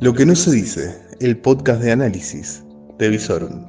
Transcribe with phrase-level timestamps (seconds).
[0.00, 2.64] Lo que no se dice, el podcast de análisis
[2.98, 3.64] de Visorum.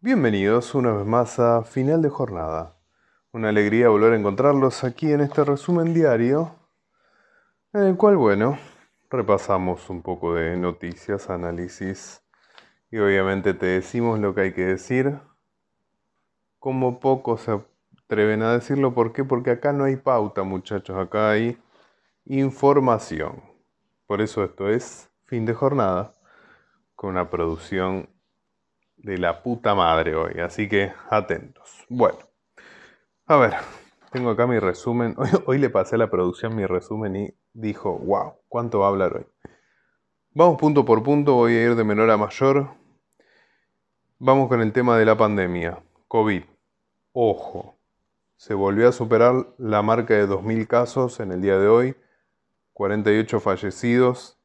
[0.00, 2.76] Bienvenidos una vez más a Final de Jornada.
[3.32, 6.56] Una alegría volver a encontrarlos aquí en este resumen diario,
[7.72, 8.58] en el cual, bueno,
[9.10, 12.22] repasamos un poco de noticias, análisis
[12.90, 15.20] y obviamente te decimos lo que hay que decir.
[16.58, 17.52] Como poco se
[18.08, 19.22] atreven a decirlo, ¿por qué?
[19.22, 21.58] Porque acá no hay pauta, muchachos, acá hay
[22.24, 23.42] información.
[24.06, 26.16] Por eso esto es fin de jornada,
[26.94, 28.08] con una producción
[28.96, 31.84] de la puta madre hoy, así que atentos.
[31.90, 32.18] Bueno,
[33.26, 33.52] a ver,
[34.10, 35.14] tengo acá mi resumen.
[35.46, 39.16] Hoy, le pasé a la producción mi resumen y dijo, wow, ¿cuánto va a hablar
[39.16, 39.26] hoy?
[40.30, 42.70] Vamos punto por punto, voy a ir de menor a mayor.
[44.18, 45.78] Vamos con el tema de la pandemia,
[46.08, 46.42] COVID.
[47.12, 47.77] Ojo,
[48.38, 51.96] se volvió a superar la marca de 2.000 casos en el día de hoy,
[52.72, 54.38] 48 fallecidos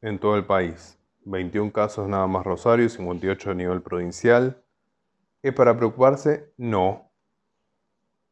[0.00, 4.62] en todo el país, 21 casos nada más Rosario, 58 a nivel provincial.
[5.42, 6.52] ¿Es para preocuparse?
[6.56, 7.10] No.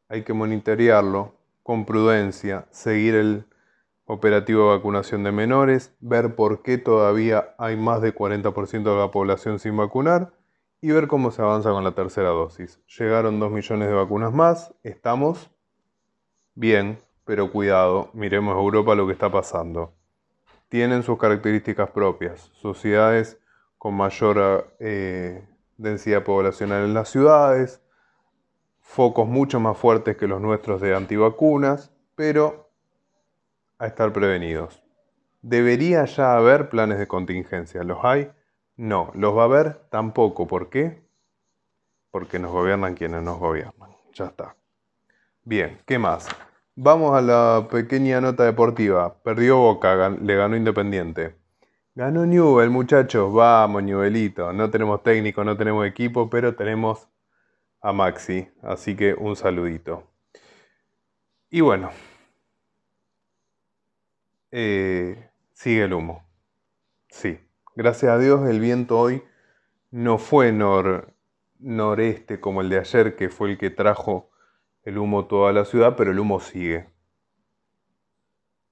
[0.08, 3.44] Hay que monitorearlo con prudencia, seguir el
[4.04, 9.10] operativo de vacunación de menores, ver por qué todavía hay más de 40% de la
[9.10, 10.37] población sin vacunar
[10.80, 12.80] y ver cómo se avanza con la tercera dosis.
[12.98, 15.50] Llegaron 2 millones de vacunas más, estamos
[16.54, 19.94] bien, pero cuidado, miremos a Europa lo que está pasando.
[20.68, 23.38] Tienen sus características propias, sociedades
[23.78, 27.80] con mayor eh, densidad poblacional en las ciudades,
[28.80, 32.70] focos mucho más fuertes que los nuestros de antivacunas, pero
[33.78, 34.82] a estar prevenidos.
[35.42, 38.30] Debería ya haber planes de contingencia, ¿los hay?
[38.78, 40.46] No, los va a haber tampoco.
[40.46, 41.02] ¿Por qué?
[42.12, 43.90] Porque nos gobiernan quienes nos gobiernan.
[44.14, 44.56] Ya está.
[45.42, 46.28] Bien, ¿qué más?
[46.76, 49.20] Vamos a la pequeña nota deportiva.
[49.24, 51.34] Perdió Boca, le ganó Independiente.
[51.96, 53.34] Ganó Newell, muchachos.
[53.34, 54.52] Vamos, Newellito.
[54.52, 57.08] No tenemos técnico, no tenemos equipo, pero tenemos
[57.80, 58.48] a Maxi.
[58.62, 60.04] Así que un saludito.
[61.50, 61.90] Y bueno.
[64.52, 66.24] Eh, sigue el humo.
[67.08, 67.40] Sí.
[67.80, 69.22] Gracias a Dios el viento hoy
[69.92, 71.14] no fue nor,
[71.60, 74.30] noreste como el de ayer, que fue el que trajo
[74.82, 76.88] el humo toda la ciudad, pero el humo sigue.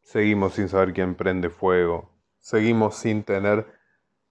[0.02, 2.10] Seguimos sin saber quién prende fuego.
[2.40, 3.68] Seguimos sin tener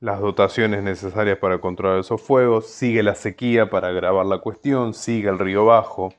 [0.01, 2.67] las dotaciones necesarias para controlar esos fuegos.
[2.67, 4.93] Sigue la sequía para agravar la cuestión.
[4.93, 6.13] Sigue el río bajo.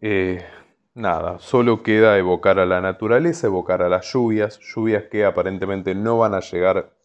[0.00, 0.44] Eh,
[0.94, 4.58] nada, solo queda evocar a la naturaleza, evocar a las lluvias.
[4.58, 6.98] Lluvias que aparentemente no van a llegar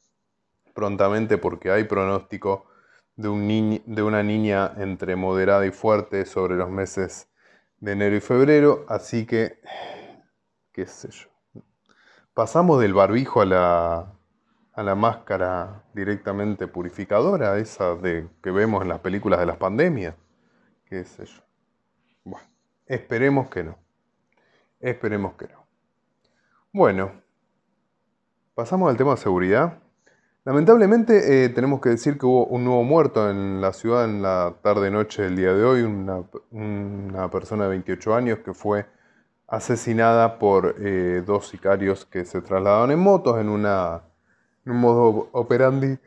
[0.75, 2.67] prontamente porque hay pronóstico
[3.15, 7.29] de, un de una niña entre moderada y fuerte sobre los meses
[7.79, 9.59] de enero y febrero, así que,
[10.71, 11.29] qué sé yo.
[12.33, 14.13] Pasamos del barbijo a la,
[14.73, 20.15] a la máscara directamente purificadora, esa de, que vemos en las películas de las pandemias,
[20.85, 21.41] qué sé yo.
[22.25, 22.47] Bueno,
[22.85, 23.77] esperemos que no.
[24.81, 25.65] Esperemos que no.
[26.73, 27.13] Bueno,
[28.53, 29.79] pasamos al tema de seguridad.
[30.45, 34.53] Lamentablemente eh, tenemos que decir que hubo un nuevo muerto en la ciudad en la
[34.61, 38.85] tarde-noche del día de hoy, una, persona de 28 años que fue
[39.47, 43.61] asesinada por eh, dos sicarios que se trasladaban en motos en, un
[44.65, 45.97] modo operandi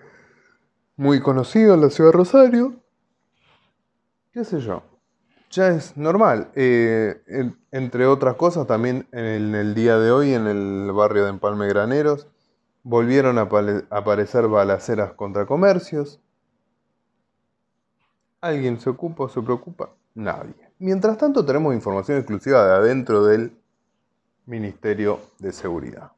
[0.95, 2.77] muy conocido en la ciudad de Rosario.
[4.33, 4.85] ¿Qué sé yo?
[5.51, 6.53] Ya es normal.
[6.55, 7.23] Eh,
[7.73, 12.29] entre otras cosas, también en el día de hoy en el barrio de Empalme Graneros
[12.91, 13.43] Volvieron a
[13.91, 16.23] aparecer balaceras contra comercios.
[18.41, 19.91] ¿Alguien se ocupa o se preocupa?
[20.15, 20.55] Nadie.
[20.79, 23.55] Mientras tanto tenemos información exclusiva de adentro del
[24.47, 26.13] Ministerio de Seguridad.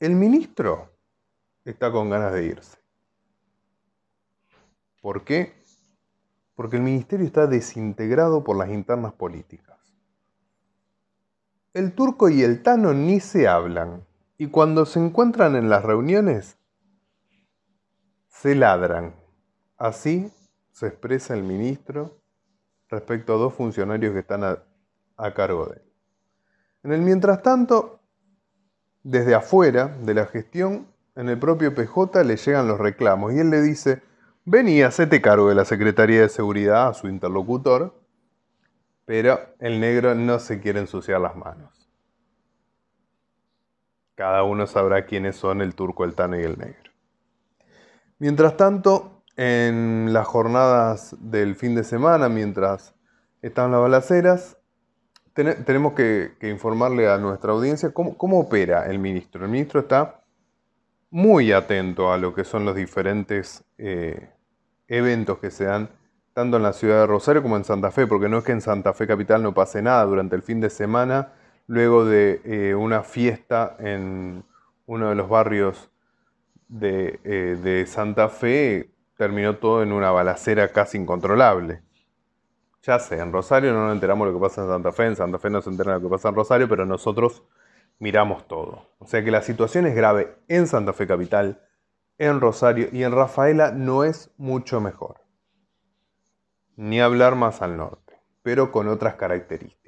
[0.00, 0.88] El ministro
[1.66, 2.78] está con ganas de irse.
[5.02, 5.52] ¿Por qué?
[6.54, 9.78] Porque el ministerio está desintegrado por las internas políticas.
[11.74, 14.06] El turco y el tano ni se hablan.
[14.38, 16.58] Y cuando se encuentran en las reuniones,
[18.28, 19.14] se ladran.
[19.78, 20.32] Así
[20.72, 22.18] se expresa el ministro
[22.88, 25.82] respecto a dos funcionarios que están a, cargo de él.
[26.82, 28.00] En el mientras tanto,
[29.02, 33.50] desde afuera de la gestión, en el propio PJ le llegan los reclamos y él
[33.50, 34.02] le dice,
[34.44, 37.94] vení, hacete cargo de la Secretaría de Seguridad a su interlocutor,
[39.04, 41.81] pero el negro no se quiere ensuciar las manos.
[44.14, 46.90] Cada uno sabrá quiénes son el turco, el tano y el negro.
[48.18, 52.94] Mientras tanto, en las jornadas del fin de semana, mientras
[53.40, 54.58] estaban las balaceras,
[55.34, 59.44] tenemos que, informarle a nuestra audiencia cómo, opera el ministro.
[59.44, 60.22] El ministro está
[61.10, 64.30] muy atento a lo que son los diferentes eh,
[64.88, 65.90] eventos que se dan
[66.34, 68.60] tanto en la ciudad de Rosario como en Santa Fe, porque no es que en
[68.60, 71.32] Santa Fe Capital no pase nada durante el fin de semana,
[71.72, 74.44] luego de eh, una fiesta en
[74.84, 75.90] uno de los barrios
[76.68, 81.80] de, eh, de Santa Fe, terminó todo en una balacera casi incontrolable.
[82.82, 85.38] Ya sé, en Rosario no nos enteramos lo que pasa en Santa Fe, en Santa
[85.38, 87.42] Fe no se entera lo que pasa en Rosario, pero nosotros
[87.98, 88.90] miramos todo.
[88.98, 91.62] O sea que la situación es grave en Santa Fe Capital,
[92.18, 95.22] en Rosario y en Rafaela no es mucho mejor.
[96.76, 99.81] Ni hablar más al norte, pero con otras características.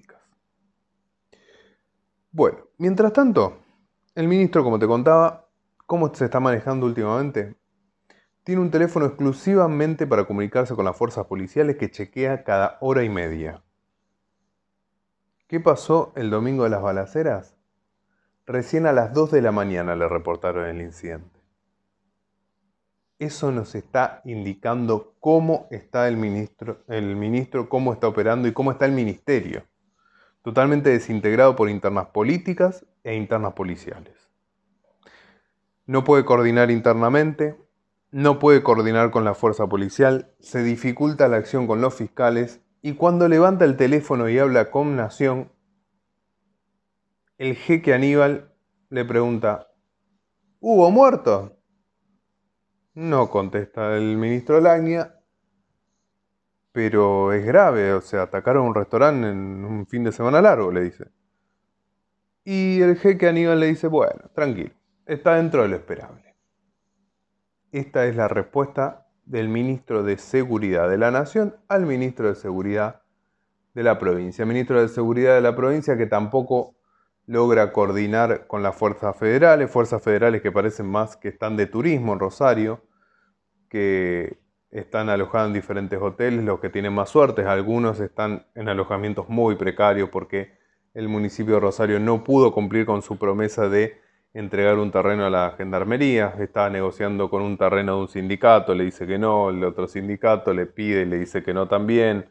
[2.36, 3.58] Bueno, mientras tanto,
[4.16, 5.46] el ministro, como te contaba,
[5.86, 7.54] ¿cómo se está manejando últimamente?
[8.42, 13.08] Tiene un teléfono exclusivamente para comunicarse con las fuerzas policiales que chequea cada hora y
[13.08, 13.62] media.
[15.46, 17.54] ¿Qué pasó el domingo de las balaceras?
[18.46, 21.38] Recién a las 2 de la mañana le reportaron el incidente.
[23.20, 28.72] Eso nos está indicando cómo está el ministro, el ministro, cómo está operando y cómo
[28.72, 29.62] está el ministerio.
[30.44, 34.30] Totalmente desintegrado por internas políticas e internas policiales.
[35.86, 37.56] No puede coordinar internamente,
[38.10, 42.92] no puede coordinar con la fuerza policial, se dificulta la acción con los fiscales y
[42.92, 45.50] cuando levanta el teléfono y habla con Nación,
[47.38, 48.52] el jeque Aníbal
[48.90, 49.68] le pregunta,
[50.60, 51.56] ¿hubo muerto?
[52.92, 55.13] No contesta el ministro Lagnia,
[56.74, 60.82] pero es grave, o sea, atacaron un restaurante en un fin de semana largo, le
[60.82, 61.06] dice.
[62.42, 64.74] Y el jeque Aníbal le dice, bueno, tranquilo,
[65.06, 66.34] está dentro de lo esperable.
[67.70, 73.02] Esta es la respuesta del ministro de Seguridad de la Nación al ministro de Seguridad
[73.72, 74.44] de la provincia.
[74.44, 76.74] Ministro de Seguridad de la provincia que tampoco
[77.26, 82.14] logra coordinar con las fuerzas federales, fuerzas federales que parecen más que están de turismo
[82.14, 82.82] en Rosario,
[83.68, 84.42] que
[84.74, 89.54] están alojados en diferentes hoteles, los que tienen más suerte, algunos están en alojamientos muy
[89.54, 90.58] precarios porque
[90.94, 94.00] el municipio de Rosario no pudo cumplir con su promesa de
[94.32, 98.84] entregar un terreno a la gendarmería, estaba negociando con un terreno de un sindicato, le
[98.84, 102.28] dice que no, el otro sindicato le pide y le dice que no también.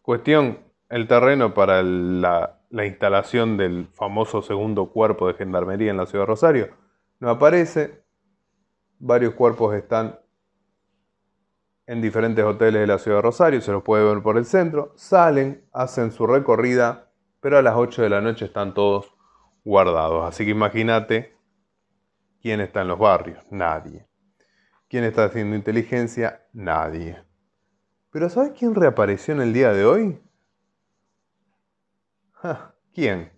[0.00, 6.06] Cuestión, el terreno para la, la instalación del famoso segundo cuerpo de gendarmería en la
[6.06, 6.68] ciudad de Rosario
[7.18, 8.04] no aparece,
[9.00, 10.20] varios cuerpos están
[11.86, 14.92] en diferentes hoteles de la ciudad de Rosario, se los puede ver por el centro,
[14.96, 17.10] salen, hacen su recorrida,
[17.40, 19.14] pero a las 8 de la noche están todos
[19.64, 20.24] guardados.
[20.26, 21.36] Así que imagínate
[22.40, 24.06] quién está en los barrios, nadie.
[24.88, 26.46] ¿Quién está haciendo inteligencia?
[26.52, 27.22] Nadie.
[28.10, 30.20] Pero ¿sabes quién reapareció en el día de hoy?
[32.94, 33.32] ¿Quién?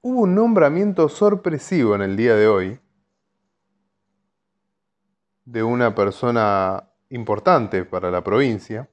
[0.00, 2.80] Hubo un nombramiento sorpresivo en el día de hoy
[5.44, 8.88] de una persona importante para la provincia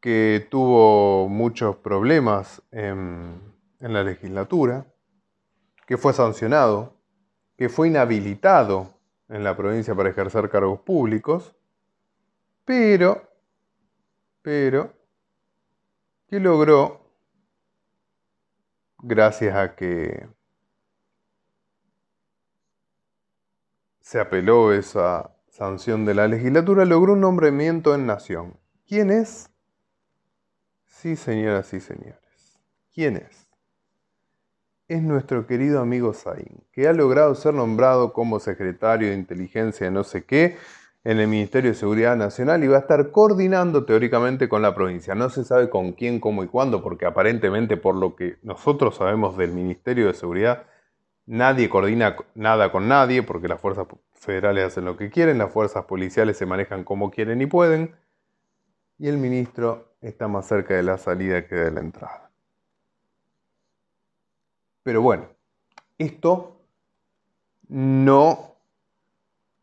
[0.00, 3.40] que tuvo muchos problemas en,
[3.80, 4.86] la legislatura,
[5.86, 6.94] que fue sancionado,
[7.56, 8.94] que fue inhabilitado
[9.28, 11.54] en la provincia para ejercer cargos públicos,
[12.66, 13.30] pero,
[14.42, 14.92] pero,
[16.28, 17.00] que logró,
[18.98, 20.28] gracias a que
[24.00, 28.56] se apeló esa sanción de la legislatura, logró un nombramiento en nación.
[28.88, 29.50] ¿Quién es?
[30.84, 32.58] Sí, señoras y señores.
[32.92, 33.46] ¿Quién es?
[34.88, 39.92] Es nuestro querido amigo Zain, que ha logrado ser nombrado como secretario de inteligencia de
[39.92, 40.56] no sé qué
[41.04, 45.14] en el Ministerio de Seguridad Nacional y va a estar coordinando teóricamente con la provincia.
[45.14, 49.36] No se sabe con quién, cómo y cuándo, porque aparentemente por lo que nosotros sabemos
[49.36, 50.64] del Ministerio de Seguridad,
[51.26, 55.84] nadie coordina nada con nadie, porque las fuerzas federales hacen lo que quieren, las fuerzas
[55.84, 57.94] policiales se manejan como quieren y pueden,
[58.98, 62.30] y el ministro está más cerca de la salida que de la entrada.
[64.82, 65.26] Pero bueno,
[65.98, 66.60] esto
[67.68, 68.56] no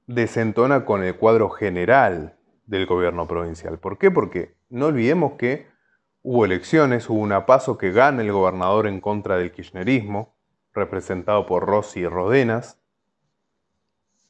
[0.08, 3.80] desentona con el cuadro general del gobierno provincial.
[3.80, 4.12] ¿Por qué?
[4.12, 5.68] Porque no olvidemos que
[6.24, 10.36] hubo elecciones, hubo un paso que gana el gobernador en contra del kirchnerismo,
[10.74, 12.78] representado por Rossi y Rodenas,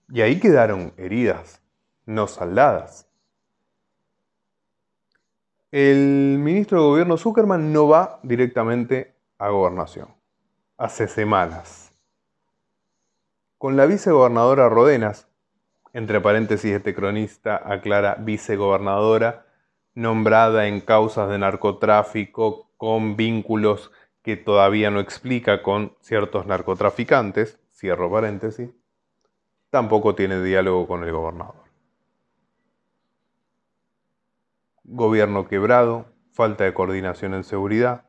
[0.09, 1.61] y ahí quedaron heridas,
[2.05, 3.07] no saldadas.
[5.71, 10.09] El ministro de Gobierno Zuckerman no va directamente a gobernación.
[10.77, 11.91] Hace semanas.
[13.57, 15.27] Con la vicegobernadora Rodenas,
[15.93, 19.45] entre paréntesis este cronista aclara vicegobernadora
[19.93, 23.91] nombrada en causas de narcotráfico con vínculos
[24.23, 28.69] que todavía no explica con ciertos narcotraficantes, cierro paréntesis,
[29.69, 31.55] tampoco tiene diálogo con el gobernador.
[34.83, 38.05] Gobierno quebrado, falta de coordinación en seguridad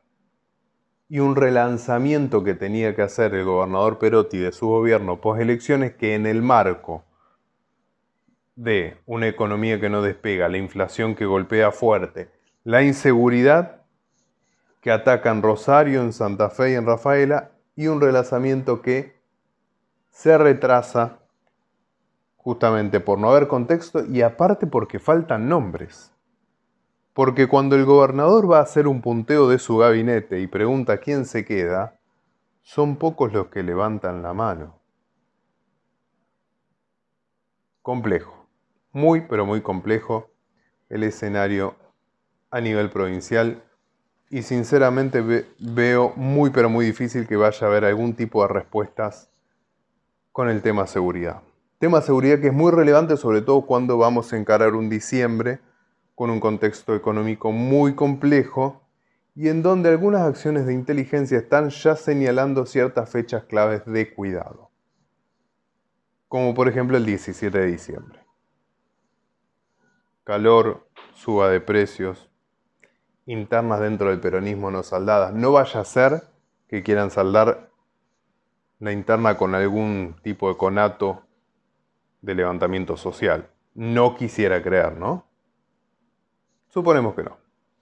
[1.09, 5.93] y un relanzamiento que tenía que hacer el gobernador Perotti de su gobierno post elecciones
[5.93, 7.03] que en el marco
[8.55, 12.29] de una economía que no despega, la inflación que golpea fuerte,
[12.63, 13.82] la inseguridad
[14.83, 19.15] que ataca en Rosario, en Santa Fe y en Rafaela, y un relanzamiento que
[20.11, 21.19] se retrasa
[22.35, 26.11] justamente por no haber contexto y aparte porque faltan nombres.
[27.13, 31.25] Porque cuando el gobernador va a hacer un punteo de su gabinete y pregunta quién
[31.25, 31.97] se queda,
[32.61, 34.81] son pocos los que levantan la mano.
[37.81, 38.47] Complejo,
[38.91, 40.29] muy pero muy complejo
[40.89, 41.75] el escenario
[42.51, 43.63] a nivel provincial
[44.33, 49.29] y sinceramente veo muy pero muy difícil que vaya a haber algún tipo de respuestas
[50.31, 51.43] con el tema seguridad.
[51.77, 55.59] Tema seguridad que es muy relevante sobre todo cuando vamos a encarar un diciembre
[56.15, 58.81] con un contexto económico muy complejo
[59.35, 64.71] y en donde algunas acciones de inteligencia están ya señalando ciertas fechas claves de cuidado,
[66.27, 68.19] como por ejemplo el 17 de diciembre.
[70.23, 72.32] Calor, suba de precios,
[73.25, 75.33] internas dentro del peronismo no saldadas.
[75.33, 76.23] No vaya a ser
[76.67, 77.69] que quieran saldar
[78.79, 81.23] la interna con algún tipo de conato
[82.21, 83.49] de levantamiento social.
[83.75, 85.25] No quisiera creer, ¿no?
[86.69, 87.37] Suponemos que no.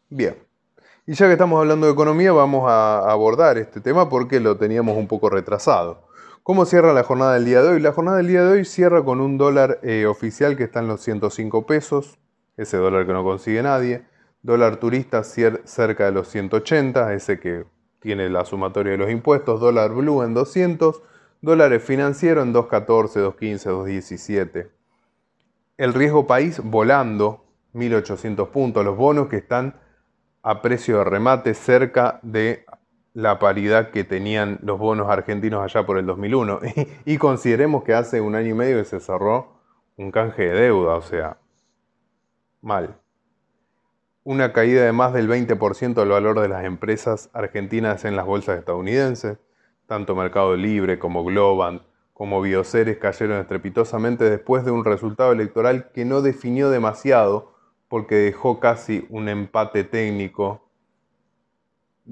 [0.10, 0.36] Bien.
[1.08, 4.98] Y ya que estamos hablando de economía, vamos a abordar este tema porque lo teníamos
[4.98, 6.08] un poco retrasado.
[6.44, 7.80] ¿Cómo cierra la jornada del día de hoy?
[7.80, 10.88] La jornada del día de hoy cierra con un dólar eh, oficial que está en
[10.88, 12.20] los 105 pesos,
[12.58, 14.06] ese dólar que no consigue nadie.
[14.44, 17.66] Dólar turista cerca de los 180, ese que
[18.00, 19.60] tiene la sumatoria de los impuestos.
[19.60, 21.04] Dólar blue en 200.
[21.42, 24.72] Dólares financieros en 214, 215, 217.
[25.78, 28.84] El riesgo país volando 1800 puntos.
[28.84, 29.76] Los bonos que están
[30.42, 32.66] a precio de remate cerca de
[33.14, 36.60] la paridad que tenían los bonos argentinos allá por el 2001.
[37.06, 39.60] y consideremos que hace un año y medio que se cerró
[39.98, 41.38] un canje de deuda, o sea,
[42.62, 43.01] mal
[44.24, 48.60] una caída de más del 20% del valor de las empresas argentinas en las bolsas
[48.60, 49.38] estadounidenses.
[49.88, 51.82] Tanto Mercado Libre como Globant
[52.14, 57.56] como Bioceres cayeron estrepitosamente después de un resultado electoral que no definió demasiado
[57.88, 60.70] porque dejó casi un empate técnico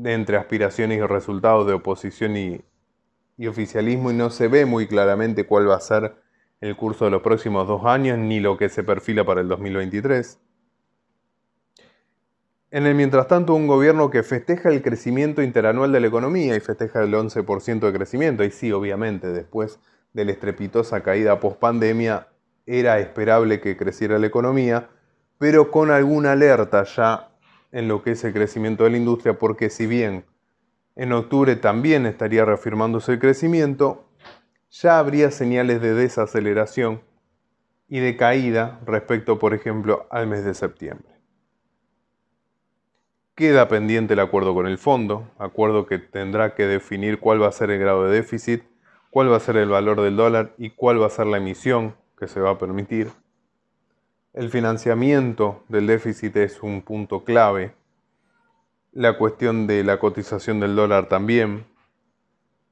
[0.04, 2.62] entre aspiraciones y resultados de oposición y,
[3.38, 6.16] y oficialismo y no se ve muy claramente cuál va a ser
[6.60, 10.40] el curso de los próximos dos años ni lo que se perfila para el 2023.
[12.72, 16.60] En el mientras tanto, un gobierno que festeja el crecimiento interanual de la economía y
[16.60, 19.80] festeja el 11% de crecimiento, y sí, obviamente, después
[20.14, 22.28] de la estrepitosa caída post-pandemia,
[22.68, 24.90] era esperable que creciera la economía,
[25.40, 27.32] pero con alguna alerta ya
[27.72, 30.26] en lo que es el crecimiento de la industria, porque si bien
[30.96, 34.06] en octubre también estaría reafirmándose el crecimiento,
[34.70, 37.02] ya habría señales de desaceleración
[37.88, 41.09] y de caída respecto, por ejemplo, al mes de septiembre.
[43.40, 47.54] Queda pendiente el acuerdo con el fondo, acuerdo que tendrá que definir cuál va a
[47.54, 48.64] ser el grado de déficit,
[49.12, 51.96] cuál va a ser el valor del dólar y cuál va a ser la emisión
[52.18, 53.12] que se va a permitir.
[54.34, 57.72] El financiamiento del déficit es un punto clave.
[58.92, 61.64] La cuestión de la cotización del dólar también.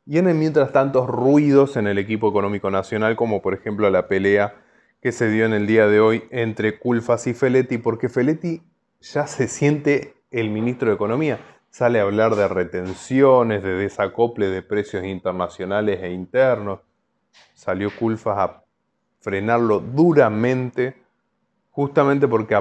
[0.05, 4.09] Y en el mientras tanto ruidos en el equipo económico nacional, como por ejemplo la
[4.09, 4.55] pelea
[5.01, 8.63] que se dio en el día de hoy entre Culfas y Feletti, porque Feletti
[8.99, 11.39] ya se siente el ministro de Economía.
[11.69, 16.79] Sale a hablar de retenciones, de desacople de precios internacionales e internos.
[17.53, 18.63] Salió Culfas a
[19.19, 20.95] frenarlo duramente,
[21.71, 22.57] justamente porque,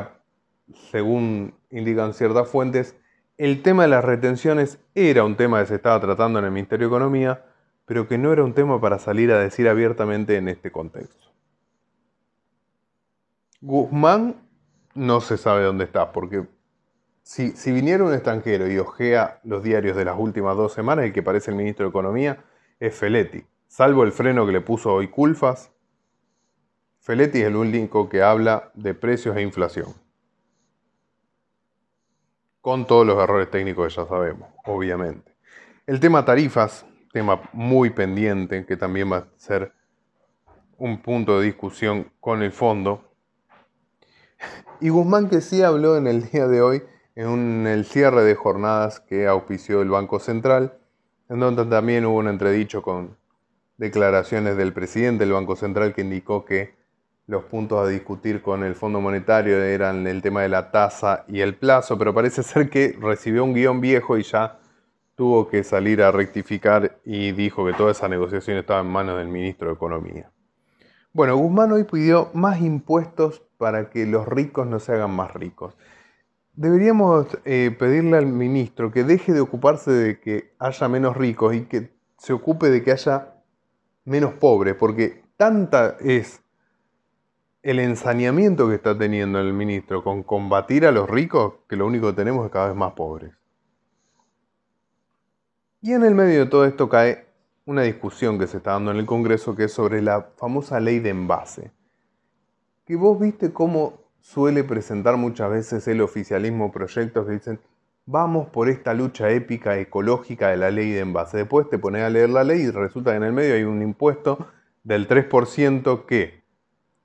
[0.91, 2.97] según indican ciertas fuentes,
[3.39, 6.89] el tema de las retenciones era un tema que se estaba tratando en el Ministerio
[6.89, 7.45] de Economía,
[7.85, 11.27] pero que no era un tema para salir a decir abiertamente en este contexto.
[13.61, 14.37] Guzmán
[14.95, 16.47] no se sabe dónde está, porque
[17.27, 21.25] si, viniera un extranjero y ojea los diarios de las últimas dos semanas, el que
[21.25, 22.45] parece el ministro de Economía
[22.79, 23.45] es Feletti.
[23.67, 25.73] Salvo el freno que le puso hoy Culfas,
[27.01, 29.93] Feletti es el único que habla de precios e inflación.
[32.61, 35.35] Con todos los errores técnicos que ya sabemos, obviamente.
[35.85, 39.73] El tema tarifas, tema muy pendiente, que también va a ser
[40.79, 43.03] un punto de discusión con el fondo.
[44.81, 46.83] Y Guzmán que sí habló en el día de hoy,
[47.17, 50.75] en el cierre de jornadas que auspició el Banco Central,
[51.31, 53.17] en donde también hubo un entredicho con
[53.79, 56.75] declaraciones del presidente del Banco Central que indicó que
[57.27, 61.41] los puntos a discutir con el Fondo Monetario eran el tema de la tasa y
[61.41, 64.59] el plazo, pero parece ser que recibió un guion viejo y ya
[65.17, 69.29] tuvo que salir a rectificar y dijo que toda esa negociación estaba en manos del
[69.29, 70.31] ministro de Economía.
[71.15, 75.75] Bueno, Guzmán hoy pidió más impuestos para que los ricos no se hagan más ricos.
[76.57, 81.67] Deberíamos eh, pedirle al ministro que deje de ocuparse de que haya menos ricos y
[81.67, 83.35] que se ocupe de que haya
[84.07, 86.43] menos pobres, porque tanta es
[87.63, 92.07] el ensañamiento que está teniendo el ministro con combatir a los ricos que lo único
[92.09, 93.35] que tenemos es cada vez más pobres.
[95.83, 97.27] Y en el medio de todo esto cae
[97.67, 101.01] una discusión que se está dando en el Congreso que es sobre la famosa ley
[101.01, 101.71] de envase.
[102.87, 107.61] Que vos viste cómo suele presentar muchas veces el oficialismo proyectos que dicen
[108.07, 111.39] vamos por esta lucha épica ecológica de la ley de envase.
[111.39, 113.83] Después te pones a leer la ley y resulta que en el medio hay un
[113.83, 114.49] impuesto
[114.83, 116.43] del 3% que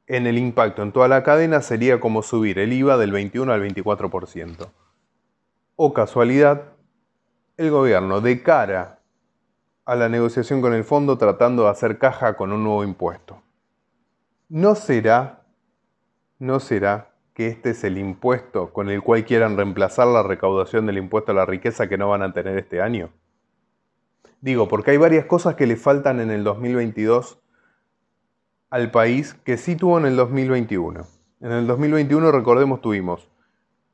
[0.07, 3.61] en el impacto en toda la cadena sería como subir el IVA del 21 al
[3.61, 4.67] 24%.
[5.75, 6.73] O casualidad,
[7.55, 8.99] el gobierno de cara
[9.85, 13.41] a la negociación con el fondo tratando de hacer caja con un nuevo impuesto.
[14.49, 15.43] ¿No será,
[16.39, 20.97] no será que este es el impuesto con el cual quieran reemplazar la recaudación del
[20.97, 23.09] impuesto a la riqueza que no van a tener este año?
[24.41, 27.39] Digo, porque hay varias cosas que le faltan en el 2022
[28.69, 31.05] al país que sí tuvo en el 2021.
[31.41, 33.27] En el 2021, recordemos, tuvimos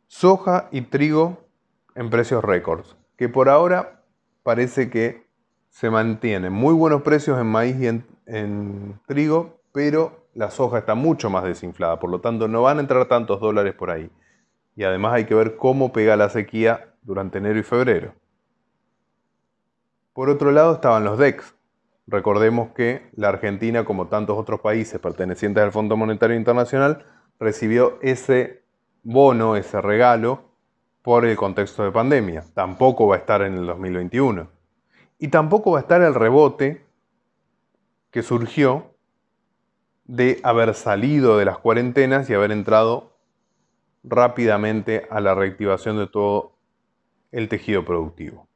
[0.07, 1.45] soja y trigo
[1.95, 4.03] en precios récords, que por ahora
[4.43, 5.27] parece que
[5.69, 11.31] se mantienen muy buenos precios en maíz y en, trigo, pero la soja está mucho
[11.31, 14.11] más desinflada, por lo tanto no van a entrar tantos dólares por ahí.
[14.75, 18.13] Y además hay que ver cómo pega la sequía durante enero y febrero.
[20.13, 21.55] Por otro lado estaban los DEX.
[22.05, 27.03] Recordemos que la Argentina, como tantos otros países pertenecientes al Fondo Monetario Internacional,
[27.39, 28.61] recibió ese
[29.01, 30.51] bono, ese regalo,
[31.01, 32.43] por el contexto de pandemia.
[32.53, 34.47] Tampoco va a estar en el 2021.
[35.17, 36.85] Y tampoco va a estar el rebote
[38.11, 38.96] que surgió
[40.07, 43.17] de haber salido de las cuarentenas y haber entrado
[44.03, 46.53] rápidamente a la reactivación de todo
[47.31, 48.47] el tejido productivo.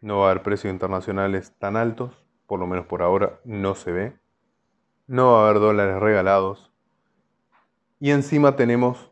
[0.00, 3.92] No va a haber precios internacionales tan altos, por lo menos por ahora no se
[3.92, 4.16] ve.
[5.06, 6.72] No va a haber dólares regalados.
[8.00, 9.10] Y encima tenemos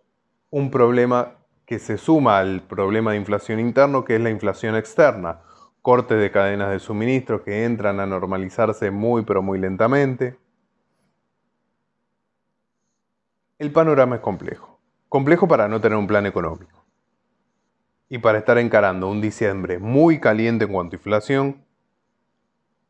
[0.51, 1.35] un problema
[1.67, 5.41] que se suma al problema de inflación interno, que es la inflación externa.
[5.87, 10.37] Cortes de cadenas de suministro que entran a normalizarse muy pero muy lentamente.
[13.57, 14.81] El panorama es complejo.
[15.09, 16.85] Complejo para no tener un plan económico.
[18.09, 21.65] Y para estar encarando un diciembre muy caliente en cuanto a inflación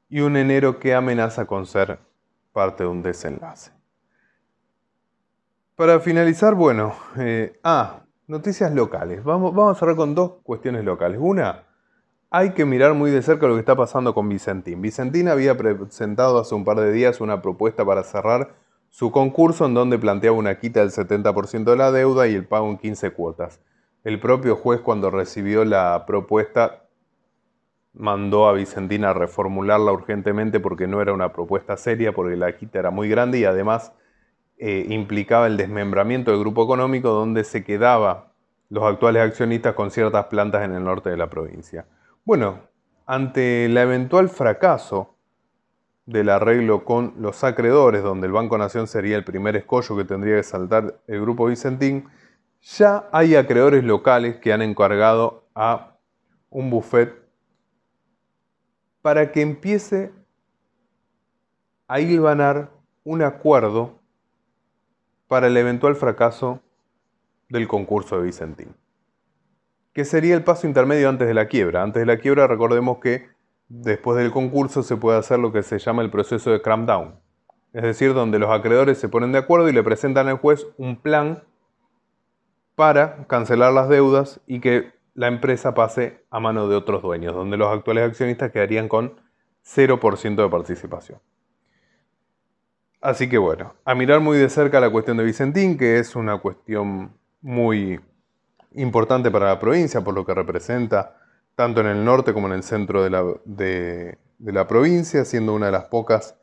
[0.09, 1.99] y un enero que amenaza con ser
[2.55, 3.73] parte de un desenlace.
[5.75, 9.23] Para finalizar, bueno, eh, ah, Noticias locales.
[9.23, 11.19] Vamos, vamos a cerrar con dos cuestiones locales.
[11.21, 11.67] Una,
[12.31, 14.83] hay que mirar muy de cerca lo que está pasando con Vicentín.
[14.83, 18.55] Vicentín había presentado hace un par de días una propuesta para cerrar
[18.91, 22.69] su concurso en donde planteaba una quita del 70% de la deuda y el pago
[22.69, 23.61] en 15 cuotas.
[24.05, 26.85] El propio juez cuando recibió la propuesta
[27.93, 32.79] mandó a Vicentín a reformularla urgentemente porque no era una propuesta seria, porque la quita
[32.79, 33.93] era muy grande y además
[34.59, 38.33] eh, implicaba el desmembramiento del grupo económico donde se quedaba
[38.69, 41.87] los actuales accionistas con ciertas plantas en el norte de la provincia.
[42.27, 42.59] Bueno,
[43.07, 45.15] ante el eventual fracaso
[46.07, 50.35] del arreglo con los acreedores, donde el Banco Nación sería el primer escollo que tendría
[50.35, 52.09] que saltar el grupo Vicentín,
[52.63, 55.99] ya hay acreedores locales que han encargado a
[56.51, 57.15] un buffet
[59.03, 60.13] para que empiece
[61.87, 62.73] a hilvanar
[63.05, 64.01] un acuerdo
[65.29, 66.59] para el eventual fracaso
[67.49, 68.75] del concurso de Vicentín.
[69.97, 71.83] Que sería el paso intermedio antes de la quiebra.
[71.83, 73.31] Antes de la quiebra recordemos que
[73.69, 77.15] después del concurso se puede hacer lo que se llama el proceso de cram down.
[77.73, 81.01] Es decir, donde los acreedores se ponen de acuerdo y le presentan al juez un
[81.01, 81.45] plan
[82.75, 87.57] para cancelar las deudas y que la empresa pase a mano de otros dueños, donde
[87.57, 89.19] los actuales accionistas quedarían con
[89.65, 91.21] 0% de participación.
[93.01, 96.37] Así que bueno, a mirar muy de cerca la cuestión de Vicentín, que es una
[96.37, 97.99] cuestión muy
[98.77, 101.17] importante para la provincia, por lo que representa
[101.55, 105.67] tanto en el norte como en el centro de la, de, la provincia, siendo una
[105.67, 106.37] de las pocas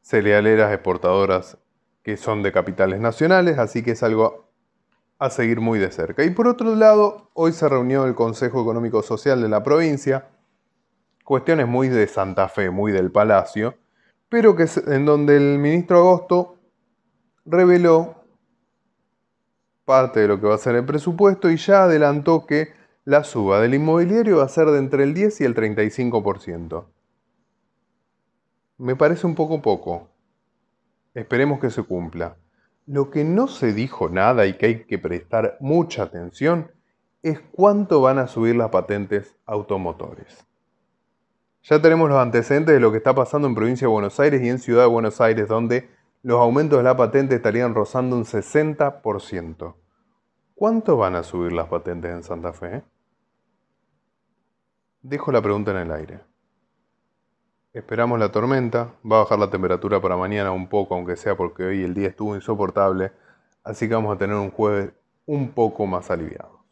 [0.00, 1.58] cerealeras exportadoras
[2.02, 4.50] que son de capitales nacionales, así que es algo
[5.18, 6.24] a seguir muy de cerca.
[6.24, 10.28] Y por otro lado, hoy se reunió el Consejo Económico Social de la provincia,
[11.24, 13.74] cuestiones muy de Santa Fe, muy del Palacio,
[14.28, 16.56] pero que en donde el ministro Agosto
[17.44, 18.23] reveló
[19.84, 22.72] parte de lo que va a ser el presupuesto y ya adelantó que
[23.04, 26.84] la suba del inmobiliario va a ser de entre el 10 y el 35%.
[28.78, 30.08] Me parece un poco poco.
[31.14, 32.36] Esperemos que se cumpla.
[32.86, 36.70] Lo que no se dijo nada y que hay que prestar mucha atención
[37.22, 40.44] es cuánto van a subir las patentes automotores.
[41.62, 44.48] Ya tenemos los antecedentes de lo que está pasando en provincia de Buenos Aires y
[44.50, 45.88] en Ciudad de Buenos Aires, donde
[46.24, 49.74] los aumentos de la patente estarían rozando un 60%.
[50.54, 52.82] ¿Cuánto van a subir las patentes en Santa Fe?
[55.02, 56.20] Dejo la pregunta en el aire.
[57.74, 61.62] Esperamos la tormenta, va a bajar la temperatura para mañana un poco, aunque sea porque
[61.62, 63.12] hoy el día estuvo insoportable,
[63.62, 64.94] así que vamos a tener un jueves
[65.26, 66.64] un poco más aliviado.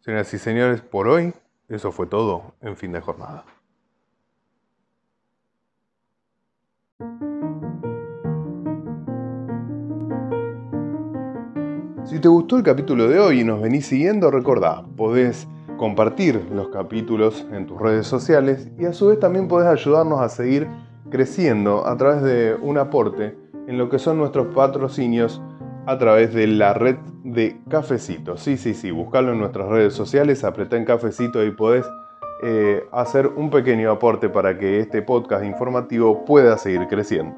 [0.00, 1.34] Señoras y señores, por hoy
[1.68, 3.44] eso fue todo en fin de jornada.
[12.18, 16.66] Si te gustó el capítulo de hoy y nos venís siguiendo, recordá, podés compartir los
[16.70, 20.66] capítulos en tus redes sociales y a su vez también podés ayudarnos a seguir
[21.10, 25.40] creciendo a través de un aporte en lo que son nuestros patrocinios
[25.86, 28.36] a través de la red de Cafecito.
[28.36, 31.86] Sí, sí, sí, buscarlo en nuestras redes sociales, apretá en Cafecito y podés
[32.42, 37.36] eh, hacer un pequeño aporte para que este podcast informativo pueda seguir creciendo.